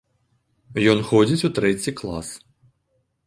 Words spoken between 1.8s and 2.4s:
клас.